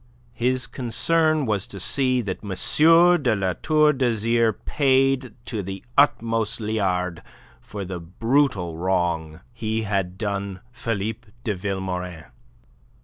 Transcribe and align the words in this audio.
His 0.33 0.65
concern 0.65 1.45
was 1.45 1.67
to 1.67 1.79
see 1.79 2.21
that 2.21 2.43
M. 2.43 3.19
de 3.21 3.35
La 3.35 3.53
Tour 3.61 3.93
d'Azyr 3.93 4.53
paid 4.65 5.35
to 5.45 5.61
the 5.61 5.83
uttermost 5.95 6.59
liard 6.59 7.21
for 7.59 7.85
the 7.85 7.99
brutal 7.99 8.77
wrong 8.77 9.41
he 9.53 9.83
had 9.83 10.17
done 10.17 10.61
Philippe 10.71 11.27
de 11.43 11.53
Vilmorin. 11.53 12.25